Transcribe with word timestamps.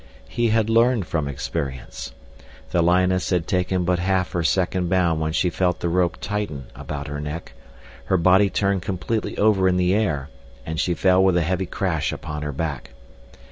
He 0.27 0.47
had 0.47 0.67
learned 0.67 1.05
from 1.05 1.27
experience. 1.27 2.13
The 2.71 2.81
lioness 2.81 3.29
had 3.29 3.45
taken 3.45 3.83
but 3.85 3.99
half 3.99 4.31
her 4.31 4.41
second 4.43 4.89
bound 4.89 5.21
when 5.21 5.31
she 5.31 5.51
felt 5.51 5.79
the 5.79 5.89
rope 5.89 6.17
tighten 6.19 6.71
about 6.75 7.05
her 7.07 7.19
neck; 7.21 7.53
her 8.05 8.17
body 8.17 8.49
turned 8.49 8.81
completely 8.81 9.37
over 9.37 9.67
in 9.67 9.77
the 9.77 9.93
air 9.93 10.29
and 10.65 10.79
she 10.79 10.95
fell 10.95 11.23
with 11.23 11.37
a 11.37 11.43
heavy 11.43 11.67
crash 11.67 12.11
upon 12.11 12.41
her 12.41 12.51
back. 12.51 12.93